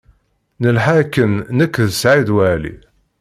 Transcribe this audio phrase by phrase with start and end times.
[0.61, 2.75] Nelḥa akken nekk d Saɛid Waɛli.